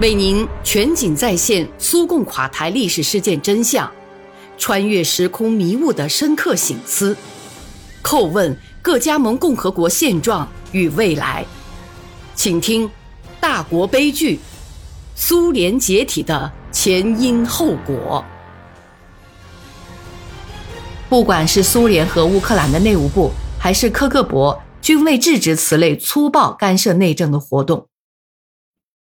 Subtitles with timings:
[0.00, 3.88] 为您全景再现苏共垮台历史事件真相，
[4.58, 7.16] 穿越时空迷雾的深刻醒思，
[8.02, 11.46] 叩问各加盟共和国现状与未来。
[12.34, 12.88] 请听
[13.40, 14.40] 《大国悲剧：
[15.14, 18.24] 苏联解体的前因后果》。
[21.08, 23.30] 不管是苏联和乌克兰的内务部，
[23.60, 27.86] 还是科克勃，均未制止此类粗暴干涉内政的活动。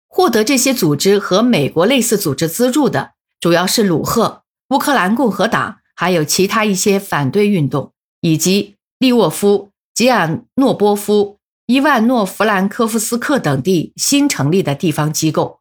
[0.08, 15.60] 获得这些组织和美国类似组织资助的，主要是鲁赫、乌克兰共和党，还有其他一些反对运动，以及利沃夫、吉尔诺波夫、伊万诺弗兰科夫斯克等地新成立的地方机构。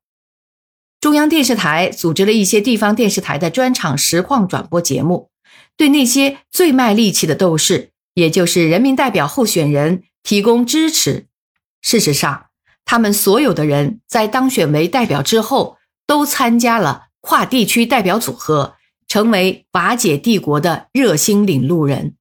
[0.99, 5.29] 中央电视台组织了一些地方电视台的专场实况转播节目。
[5.75, 11.27] 对那些最卖力气的斗士，也就是人民代表候选人提供支持。
[11.83, 12.46] 事实上，
[12.87, 15.77] 他们所有的人在当选为代表之后，
[16.07, 18.75] 都参加了跨地区代表组合，
[19.09, 22.15] 成为瓦解帝国的热心领路人。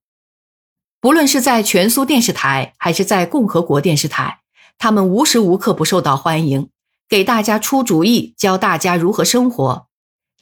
[1.01, 4.41] 不论是在全苏电视台，还是在共和国电视台，
[4.77, 6.69] 他们无时无刻不受到欢迎，
[7.09, 9.87] 给大家出主意，教大家如何生活。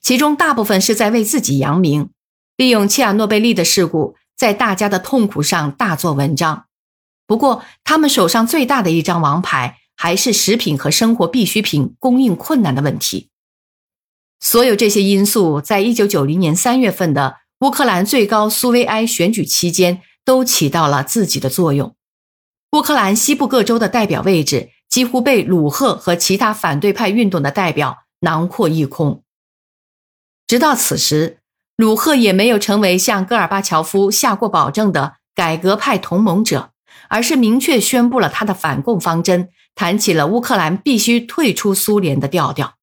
[0.00, 2.08] 其中大部分是在为自己扬名。
[2.56, 6.64] 利用切尔诺贝利的事故，在大家的痛苦上大做文章。
[7.26, 13.30] 不过，他们手上最大的一张王牌，还是食品和生活必需品供应困难的问题。
[14.40, 21.94] 所有这些因素，在一九九零年三月份的乌克兰最高苏维埃选举期间，都起到了自己的作用。
[22.72, 29.22] 乌克兰西部各州的代表位置，几乎被鲁赫和其他反对派运动的代表囊括一空。
[30.46, 31.38] 直到此时。
[31.76, 36.70] 鲁赫也没有成为向戈尔巴乔夫下过保证的改革派同盟者，
[37.08, 42.76] 而是明确宣布了他的反共方针，谈起了乌克兰必须退出苏联的调调。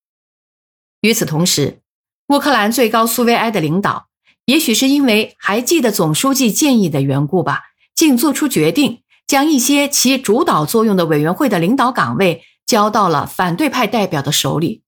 [1.02, 1.82] 与此同时，
[2.28, 4.08] 乌克兰最高苏维埃的领导，
[4.46, 7.62] 也许是因为还记得总书记建议的缘故吧，
[7.96, 14.84] 竟做出决定，将一些起主导作用的委员会的领导岗位交到了反对派代表的手里，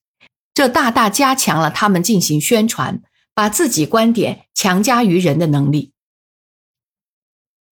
[0.53, 3.01] 这大大加强了他们进行宣传。
[3.35, 5.91] 把自己观点强加于人的能力。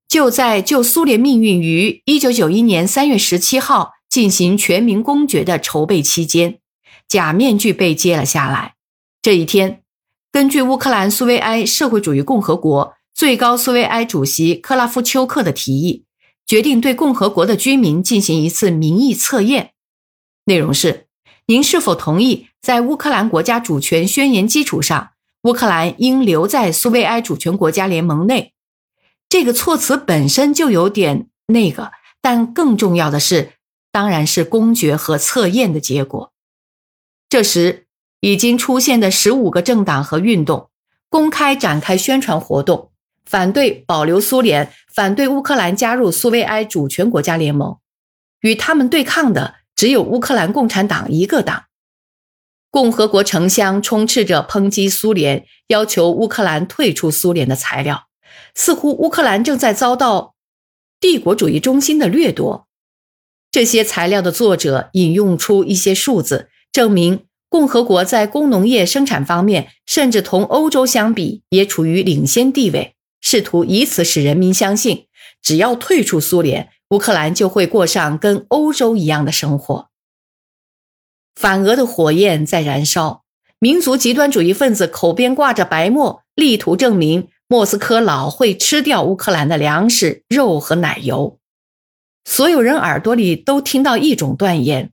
[0.08, 6.60] 就在就苏联命运于一九九一年三月十七号进行全民公决的筹备期间，
[7.08, 8.76] 假面具被揭了下来。
[9.22, 9.82] 这一天，
[10.32, 16.04] 根据乌克兰苏维埃社会主义共和国最高苏维埃主席克拉夫丘克的提议，
[16.46, 19.72] 决定对共和国的居民进行一次民意测验。
[20.44, 21.08] 内容是：
[21.46, 25.12] 您是否同意在乌克兰国家主权宣言基础上？
[25.44, 28.54] 乌克兰应留在苏维埃主权国家联盟内，
[29.30, 33.54] 这个措辞本身就有点那个，但更重要的是，
[33.92, 36.32] 当然是公决和测验的结果。
[37.30, 37.88] 这时，
[38.20, 40.70] 已经出现的十五个政党和运动
[41.10, 42.92] 公开展开宣传活动，
[43.26, 47.78] 反对保留苏联，反对乌克兰加入苏维埃主权国家联盟。
[48.42, 51.66] 与他们对抗的只有乌克兰共产党一个党。
[52.70, 58.08] 共和国城乡充斥着抨击苏联、要求乌克兰退出苏联的材料，
[58.56, 60.36] 似乎乌克兰正在遭到
[61.00, 62.68] 帝国主义中心的掠夺。
[63.52, 75.08] 这些材料的作者引用出一些数字，证明共和国在工农业生产方面，甚至同欧洲相比，也处于领先地位，试图以此使人民相信，
[75.42, 79.90] 只要退出苏联，乌克兰就会过上跟欧洲一样的生活。
[81.36, 83.24] 反俄的火焰在燃烧，
[83.60, 91.41] 民族极端主义分子口边挂着白沫，力图证明莫斯科老会吃掉乌克兰的粮食、肉和奶油。
[92.24, 94.92] 所有人耳朵里都听到一种断言：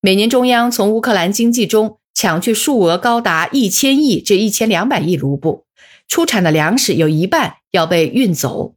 [0.00, 5.66] 每年中央从乌克兰经济中抢去数额高达一千亿至一千两百亿卢布，
[6.06, 8.74] 出产的粮食有一半要被运走。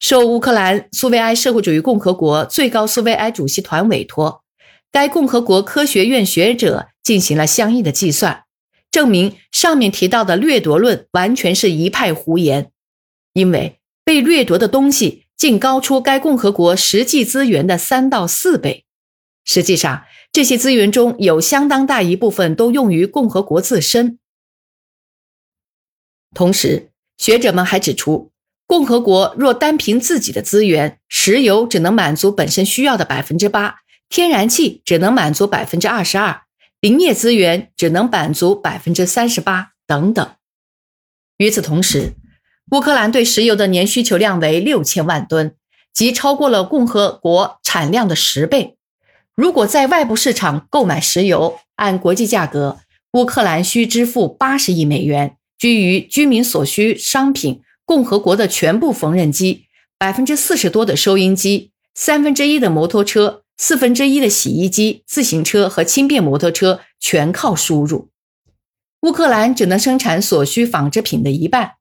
[0.00, 4.44] 受乌克兰苏维埃社会主义共和国最高苏维埃主席团委托。
[4.90, 8.44] 该共和国科学院学者进行了相应的计算，
[8.90, 12.70] 证明上面提到的掠夺论完全是一派胡言，
[13.34, 18.84] 因为被掠夺的东西竟高出该共和国实际资源的三到四倍。
[19.44, 24.18] 实际上，这些资源中有相当大一部分都用于共和国自身。
[26.34, 28.32] 同时，学者们还指出，
[28.66, 33.76] 共和国若单凭自己的资源，石油只能满足本身需要的百分之八。
[34.10, 36.42] 天然气只能满足百分之二十二，
[36.80, 40.34] 林业资源只能满足百分之三十八，等等。
[41.38, 42.14] 与此同时，
[42.70, 45.54] 乌克兰对石油的年需求量为六千万吨，
[45.94, 48.76] 即超过了共和国产量的十倍。
[49.34, 52.80] 如果在外部市场购买石油，按国际价格，
[53.12, 57.62] 乌克兰需支付八十亿美元，居于居民所需商品。
[57.86, 59.64] 共和国的全部缝纫机，
[59.96, 68.10] 百分之四十多的收音机，三分之一的摩托车，四分之一的洗衣机、自行车和轻便摩托车全靠输入。
[69.00, 71.76] 乌克兰只能生产所需纺织品的一半，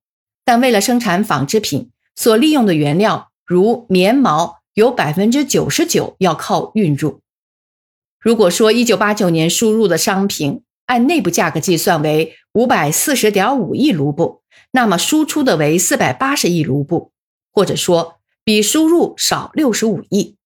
[0.47, 7.19] 但为了生产纺织品所利用的原料，如棉毛，有百分之九十九要靠运入。
[8.17, 14.41] 如果说一九八九年输入的商品按内部价格计算为五百四十点五亿卢布。
[14.71, 17.11] 那么输出的为四百八十亿卢布，
[17.51, 20.37] 或者说比输入少六十五亿。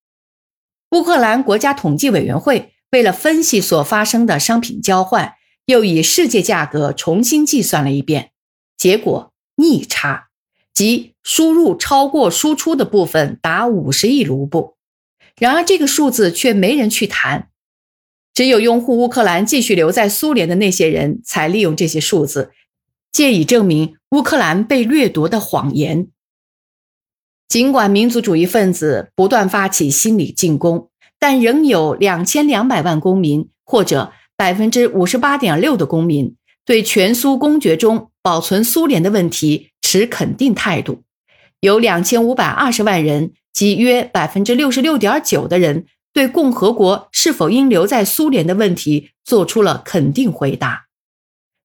[0.91, 8.31] 乌克兰国家统计委员会为了分析所发生的商品交换，又以世界价格重新计算了一遍，
[8.75, 10.29] 结果逆差，
[10.73, 14.75] 即输入超过输出的部分达五十亿卢布。
[15.37, 17.49] 然而这个数字却没人去谈，
[18.33, 22.51] 只有拥护乌克兰继续留在苏联的那些人才利用这些数字。
[23.11, 26.07] 借以证明乌克兰被掠夺的谎言。
[27.49, 30.89] 尽管民族主义分子不断发起心理进攻，
[31.19, 41.03] 但仍有两千两百万公民或者百分之五十八点六的公民对全苏公爵中保存苏联的问题持肯定态度。
[41.59, 50.85] 有两千五百二十万人，即约百分之六十六点九的人，对共和国是否应留在苏联的问题做出了肯定回答。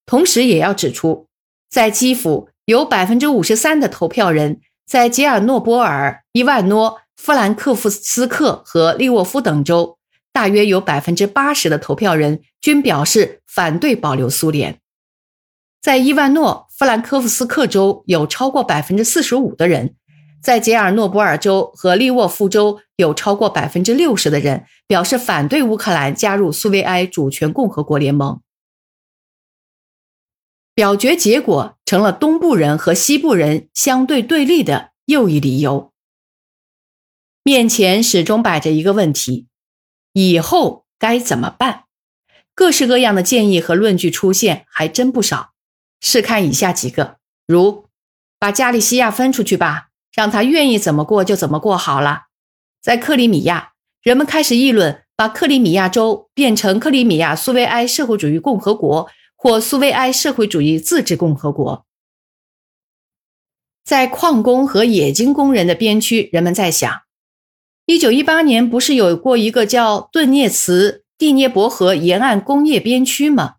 [0.05, 1.27] 同时，也要指出。
[1.69, 9.99] 在基辅，有百分之五十三的投票人；在吉尔诺波尔、伊万诺、夫兰克夫斯克和利沃夫等州，
[10.33, 14.79] 大约有百分之八十的投票人均表示反对保留苏联。
[15.87, 19.91] 在伊万诺·夫兰科夫斯克州，有超过百分之四十五的人；
[20.43, 28.41] 在杰尔诺波尔州和利沃夫州，有超过百分之六十的人表示反对乌克兰加入苏维埃主权共和国联盟。
[30.75, 35.93] 表决结果成了东部人和西部人相对对立的又一理由。
[37.45, 39.47] 面前始终摆着一个问题：
[40.15, 41.85] 以后该怎么办？
[42.57, 45.53] 各式各样的建议和论据出现，还真不少。
[46.01, 47.17] 试看以下几个：
[47.47, 47.87] 如
[48.39, 52.25] 把加利西亚分出去吧，让他愿意怎么过就怎么过好了。
[52.81, 53.73] 在克里米亚，
[54.03, 59.09] 人们开始议论把克里米亚州变成克里米亚苏维埃社会主义共和国。
[59.39, 61.87] 或苏维埃社会主义自治共和国，
[63.85, 67.03] 在矿工和冶金工人的边区，人们在想：
[67.85, 73.57] 一九一八年不是有过一个叫顿涅茨蒂涅伯河沿岸工业边区吗？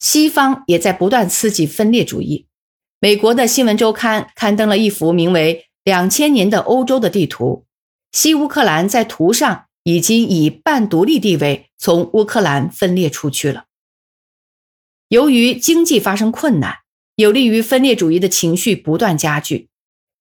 [0.00, 2.46] 西方也在不断刺激分裂主义。
[2.98, 7.66] 美国的新闻周刊刊登了一幅名为“两千年的欧洲”的地图，
[8.10, 13.66] 西乌克兰在图上已经以半独立地位从乌克兰分裂出去了。
[15.08, 16.78] 由于经济发生困难，
[17.16, 19.68] 有利于分裂主义的情绪不断加剧。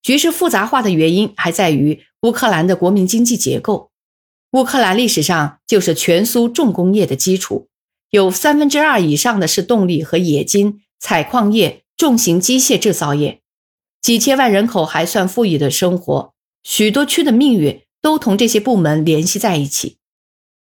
[0.02, 3.92] 局势复杂化的原因还在于乌克兰的国民经济结构。
[4.52, 7.69] 乌克兰历史上就是全苏重工业的基础，
[8.10, 13.42] 有三分之二以上的是动力和冶金、采矿业、重型机械制造业。
[14.02, 16.34] 几千万人口还算富裕的生活，
[16.64, 19.98] 许多区的命运都同这些部门联系在一起。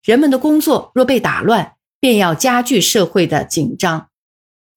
[0.04, 4.10] 人们的工作若被打乱，便要加剧社会的紧张。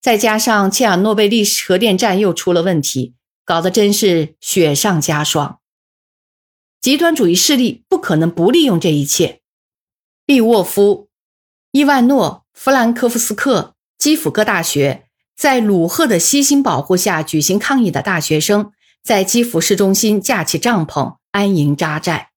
[0.01, 5.61] 再加上切尔诺贝利核电站又出了问题，搞得真是雪上加霜。
[6.81, 9.41] 极端主义势力不可能不利用这一切。
[10.27, 11.09] 利沃夫、
[11.73, 15.07] 伊万诺、弗兰科夫斯克、基辅各大学，
[15.37, 18.71] 在鲁赫的悉心保护下举行抗议的大学生，
[19.03, 22.31] 在基辅市中心架起帐篷安营扎寨，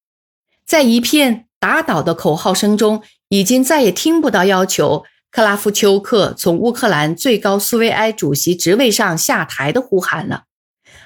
[0.66, 5.06] 在一片打倒的口号声中，已经再也听不到要求。
[5.30, 10.46] 克拉夫丘克从乌克兰最高苏维埃主席职位上下台的呼喊了，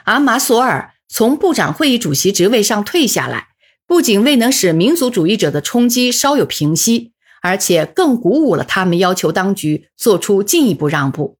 [0.05, 3.49] 而马索尔从部长会议主席职位上退下来，
[3.85, 11.37] 不仅未能使民族主义者的冲击稍有平息，而且更鼓舞了他们要求当局做出进一步让步。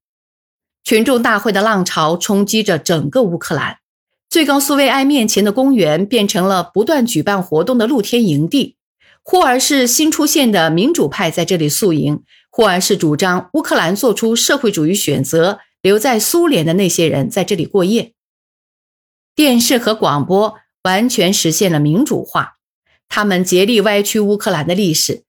[0.84, 3.78] 群众大会的浪潮冲击着整个乌克兰，
[4.30, 8.76] 最高苏维埃面前的公园变成了不断举办活动的露天营地，
[9.24, 12.24] 忽而是新出现的民主派在这里宿营。
[12.54, 18.12] 或而是主张乌克兰做出社会主义选择，留在苏联的那些人在这里过夜。
[19.34, 22.58] 电视和广播完全实现了民主化，
[23.08, 25.24] 他们竭力歪曲乌克兰的历史，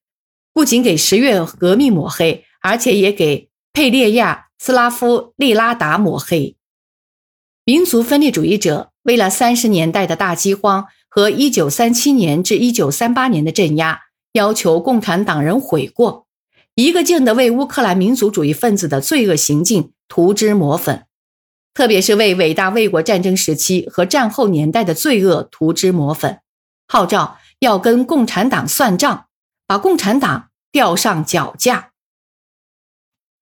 [0.55, 6.57] 不仅给十月革命抹黑，而且也给佩列亚斯拉夫利拉达抹黑。
[7.65, 14.01] 民族分裂主义者为了三十年代的大饥荒和一九三七年至一九三八年的镇压，
[14.33, 16.27] 要求共产党人悔过。
[16.75, 21.05] 一个劲地为乌克兰民族主义分子的罪恶行径涂脂抹粉，
[21.75, 26.41] 特别是为伟大卫国战争时期和战后年代的罪恶涂脂抹粉，
[26.89, 29.27] 号召要跟共产党算账，
[29.73, 31.93] 把共产党吊上脚架。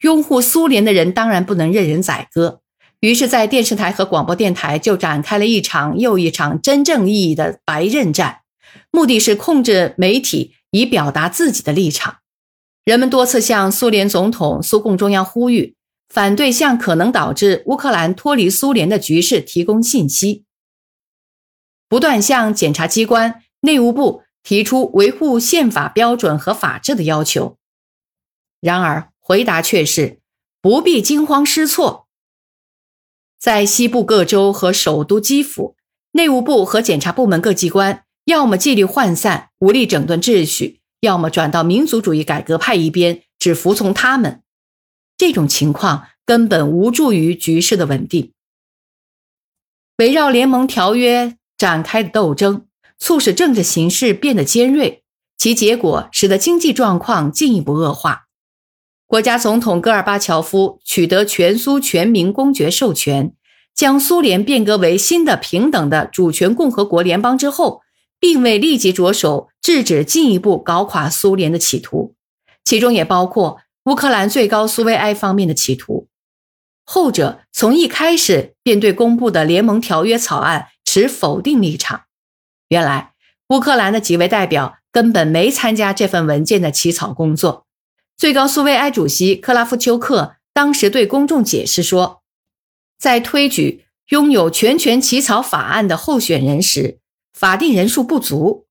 [0.02, 2.60] 拥护苏联的人当然不能任人宰割，
[3.00, 8.42] 于是，在电视台和广播电台就展开了一场又一场真正意义的白刃战，
[8.92, 12.18] 目的是控制媒体，以表达自己的立场。
[12.84, 15.74] 人们多次向苏联总统、苏共中央呼吁，
[16.08, 20.44] 反对向可能导致乌克兰脱离苏联的局势提供信息，
[21.88, 27.58] 不断向检察机关、内务部提出维护宪法标准和法治的要求。
[28.60, 30.20] 然而，回答却是
[30.60, 32.08] 不必惊慌失措。
[33.38, 35.76] 在西部各州和首都基辅，
[36.12, 44.42] 内务部和检察部门各机关要么纪律涣散，无力整顿秩序，要么转到民族主义改革派一边，只服从他们。
[45.16, 48.32] 这种情况根本无助于局势的稳定。
[49.96, 52.66] 围绕联盟条约展开的斗争，
[53.00, 55.02] 促使政治形势变得尖锐，
[55.36, 58.26] 其结果使得经济状况进一步恶化。
[59.06, 63.34] 国家总统戈尔巴乔夫取得全苏全民公决授权，
[63.74, 67.80] 将苏联变革为新的平等的主权共和国联邦之后，
[68.20, 72.14] 并未立即着手制止进一步搞垮苏联的企图，
[72.62, 76.06] 其中也包括乌克兰最高苏维埃方面的企图。
[76.84, 82.02] 后者从一开始便对公布的联盟条约草案持否定立场。
[82.70, 83.14] 原来，
[83.48, 87.66] 乌克兰的几位代表根本没参加这份文件的起草工作。
[88.16, 92.22] 最高苏维埃主席克拉夫丘克当时对公众解释说，
[92.96, 97.00] 在推举拥有全权起草法案的候选人时，
[97.34, 98.66] 法定人数不足。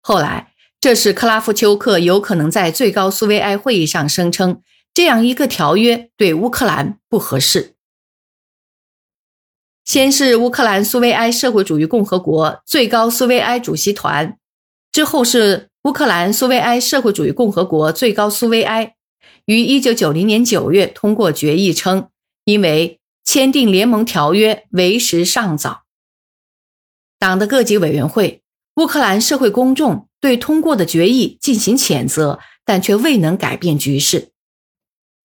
[0.00, 7.76] 后来，这是克拉夫丘克有可能在最高苏维埃会议上声称，这样一个条约对乌克兰不合适。
[9.88, 14.36] 先是乌克兰苏维埃社会主义共和国最高苏维埃主席团，
[14.92, 15.70] 之后是。
[15.84, 18.96] 乌克兰苏维埃社会主义共和国最高苏维埃
[19.46, 22.10] 于一九九零年九月通过决议称，
[22.44, 25.84] 因为签订联盟条约为时尚早。
[27.18, 28.42] 党的各级委员会、
[28.74, 34.32] 乌克兰社会公众对通过的决议进行谴责，但却未能改变局势。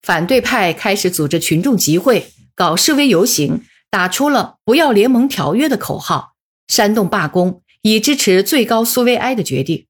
[0.01, 6.33] 反对派开始组织群众集会、搞示威游行，打出了“不要联盟条约”的口号，
[6.67, 9.85] 煽动罢工，以支持最高苏维埃的决定。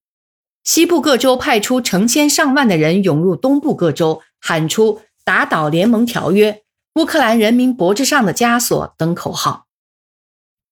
[0.65, 6.63] 西部各州派出成千上万的人涌入东部各州，喊出“打倒联盟条约
[6.99, 9.67] ”“乌克兰人民脖子上的枷锁”等口号。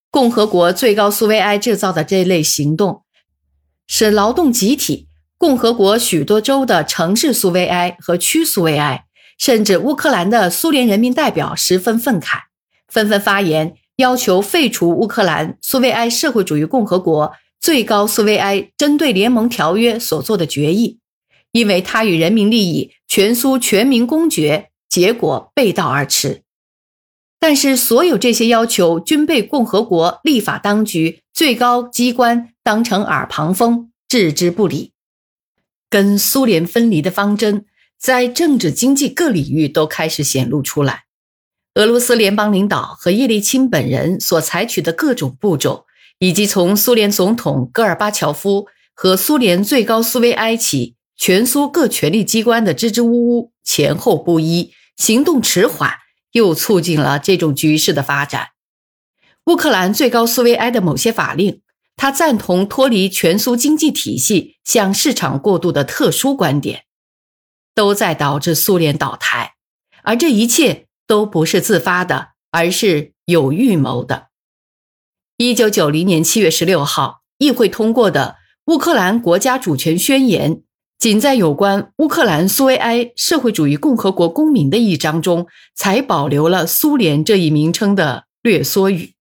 [0.10, 3.06] 共和国最高苏维埃制造的这类行动，
[3.88, 5.08] 使劳动集体、
[5.38, 9.06] 共和国许多州的城市苏维埃和区苏维埃，
[9.38, 12.50] 甚至乌克兰的苏联人民代表十分愤慨，
[12.91, 17.33] 纷纷发言，要求废除乌克兰苏维埃社会主义共和国。
[17.60, 20.98] 最高苏维埃针对联盟条约所做的决议，
[21.51, 26.41] 因为它与人民利益全苏全民公决结果背道而驰。
[27.39, 34.93] 但是，所有这些要求均被共和国立法当局最高机关当成耳旁风，置之不理。
[35.88, 37.65] 跟苏联分离的方针
[38.00, 41.03] 在政治、经济各领域都开始显露出来。
[41.75, 45.86] 俄罗斯联邦领导和叶利钦本人所采取的各种步骤。
[46.22, 55.96] 以及从苏联总统戈尔巴乔夫和苏联最高苏维埃起，全苏各权力机关的支支吾吾、前后不一、行动迟缓，
[56.34, 58.50] 又促进了这种局势的发展。
[59.46, 61.63] 乌克兰最高苏维埃的某些法令，
[61.98, 66.84] 他赞同脱离全苏经济体系向市场过渡的特殊观点，
[67.74, 69.56] 都在导致苏联倒台。
[70.04, 74.27] 而这一切都不是自发的，而是有预谋的。
[75.36, 78.38] 一九九零年七月十六号，议会通过的
[78.74, 80.56] 《乌克兰国家主权宣言》
[80.98, 89.15] 仅在有关乌克兰苏维埃社会主义共和国公民的一章中，才保留了“苏联”这一名称的略缩语。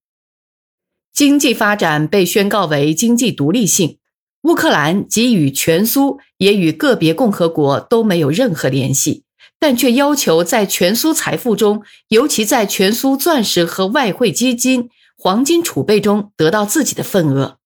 [1.13, 3.99] 经济发展被宣告为经济独立性，
[4.43, 9.25] 乌克兰给予全苏也与个别共和国都没有任何联系，
[9.61, 14.91] 但却要求在全苏财富中，尤其在全苏钻石和外汇基金。
[15.23, 17.59] 黄金储备中得到自己的份额。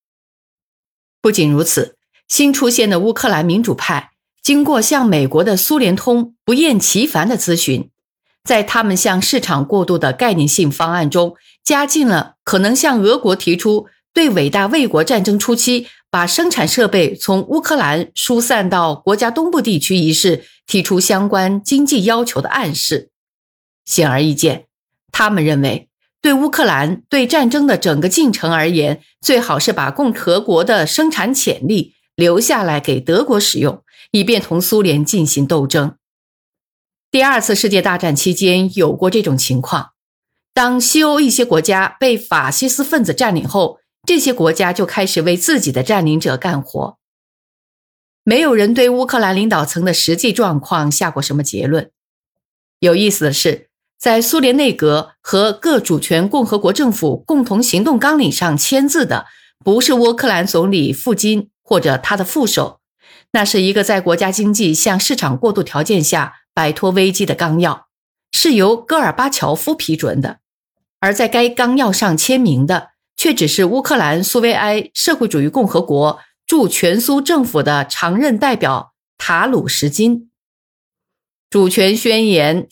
[1.22, 1.94] 不仅如此，
[2.26, 4.10] 新出现的乌克兰民主派
[4.42, 7.90] 经过向美国的苏联通不厌其烦的咨询，
[8.42, 23.10] 在他们向市场过渡的概念性方案中，加进了可能向俄国提出对伟大卫国战争初期把生产设备从乌克兰疏散到国家东部地区一事提出相关经济要求的暗示。
[23.84, 24.66] 显而易见，
[25.10, 25.88] 他们认为
[26.22, 35.96] 对乌克兰对战争的整个进程而言，最好是把共和国的生产潜力留下来给德国使用，以便同苏联进行斗争。
[37.10, 39.90] 第二次世界大战期间有过这种情况。
[40.52, 46.98] 当西欧一些国家被法西斯分子占领后，这些国家就开始为自己的占领者干活。
[48.22, 51.90] 没有人对乌克兰领导层的实际状况下过什么结论。
[52.80, 53.68] 有意思的是，
[53.98, 59.26] 在苏联内阁和各主权共和国政府共同行动纲领上签字的，
[59.64, 62.80] 不是乌克兰总理富金或者他的副手，
[63.32, 67.88] 那是一个在国家经济向市场过渡条件下摆脱危机的纲要，
[68.32, 70.40] 是由戈尔巴乔夫批准的。
[71.00, 72.92] 而在该纲要上签名的，
[73.24, 80.30] 却只是乌克兰苏维埃社会主义共和国驻全苏政府的常任代表塔鲁什金。
[81.48, 82.68] 主权宣言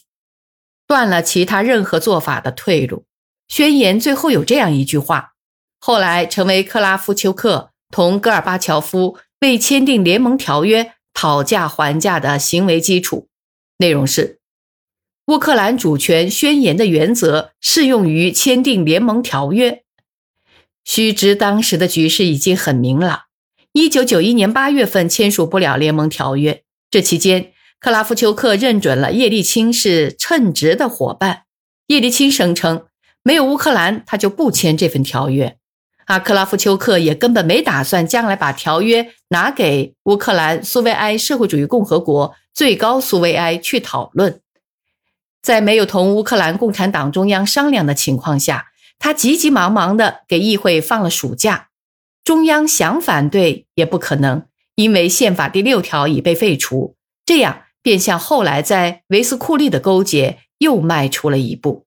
[0.87, 3.06] 断了其他任何做法的退路。
[3.49, 5.32] 宣言最后有这样一句话，
[5.80, 13.28] 后来成为克拉夫丘克同戈尔巴乔夫为签订联盟条约讨价还价的行为基础。
[13.78, 14.40] 内容是。
[15.28, 19.82] 乌克兰主权宣言的原则适用于签订联盟条约。
[20.84, 23.22] 须知当时的局势已经很明朗，
[23.72, 26.62] 一九九一年八月份签署不了联盟条约。
[26.90, 31.44] 这期间，克拉夫丘克认准了叶利钦是称职的伙伴。
[31.86, 32.84] 叶利钦声称，
[33.22, 35.56] 没有乌克兰，他就不签这份条约。
[36.06, 44.40] 而克拉夫丘克也根本没打算将来把条约拿给乌克兰苏维埃社会主义共和国最高苏维埃去讨论。
[45.40, 48.72] 在没有同乌克兰共产党中央商量的情况下，
[49.02, 51.71] 他急急忙忙的给议会放了暑假。
[52.23, 56.94] 中央想反对也不可能，因为宪法第六条已被废除。
[57.26, 61.84] 这样便向后来在维斯库利的勾结又迈出了一步。